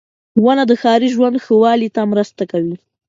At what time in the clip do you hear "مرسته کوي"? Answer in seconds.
2.11-2.75